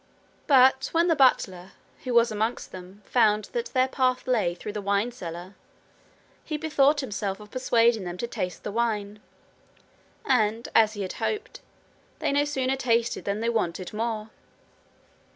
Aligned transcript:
But 0.47 0.89
when 0.93 1.09
the 1.09 1.15
butler, 1.15 1.73
who 2.05 2.15
was 2.15 2.31
amongst 2.31 2.71
them, 2.71 3.03
found 3.05 3.49
that 3.53 3.67
their 3.67 3.87
path 3.87 4.25
lay 4.25 4.55
through 4.55 4.71
the 4.73 4.81
wine 4.81 5.11
cellar, 5.11 5.53
he 6.43 6.57
bethought 6.57 7.01
himself 7.01 7.39
of 7.39 7.51
persuading 7.51 8.03
them 8.03 8.17
to 8.17 8.25
taste 8.25 8.63
the 8.63 8.71
wine, 8.71 9.19
and, 10.25 10.67
as 10.73 10.93
he 10.93 11.03
had 11.03 11.13
hoped, 11.21 11.61
they 12.17 12.31
no 12.31 12.45
sooner 12.45 12.75
tasted 12.75 13.25
than 13.25 13.41
they 13.41 13.49
wanted 13.49 13.93
more. 13.93 14.31